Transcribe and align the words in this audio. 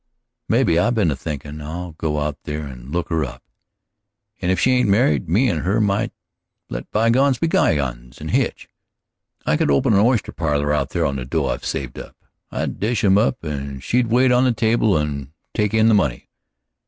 "Maybe. 0.49 0.79
I've 0.79 0.95
been 0.95 1.11
a 1.11 1.15
thinkin' 1.15 1.61
I'd 1.61 1.95
go 1.99 2.21
out 2.21 2.39
there 2.45 2.65
and 2.65 2.89
look 2.91 3.09
her 3.09 3.23
up, 3.23 3.43
and 4.41 4.49
if 4.51 4.59
she 4.59 4.71
ain't 4.71 4.89
married, 4.89 5.29
me 5.29 5.47
and 5.47 5.61
her 5.61 5.79
we 5.79 5.85
might 5.85 6.11
let 6.71 6.89
bygones 6.89 7.37
be 7.37 7.45
bygones 7.45 8.19
and 8.19 8.31
hitch. 8.31 8.67
I 9.45 9.55
could 9.57 9.69
open 9.69 9.93
a 9.93 10.03
oyster 10.03 10.31
parlor 10.31 10.73
out 10.73 10.89
there 10.89 11.05
on 11.05 11.17
the 11.17 11.23
dough 11.25 11.45
I've 11.49 11.63
saved 11.63 11.99
up; 11.99 12.15
I'd 12.49 12.79
dish 12.79 13.03
'em 13.03 13.19
up 13.19 13.43
and 13.43 13.83
she'd 13.83 14.07
wait 14.07 14.31
on 14.31 14.43
the 14.43 14.53
table 14.53 14.97
and 14.97 15.33
take 15.53 15.71
in 15.71 15.87
the 15.87 15.93
money. 15.93 16.29